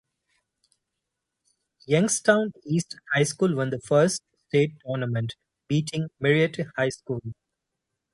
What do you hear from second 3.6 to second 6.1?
the first state tournament, beating